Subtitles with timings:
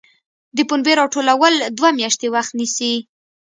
[0.57, 2.93] د پنبې راټولول دوه میاشتې وخت نیسي.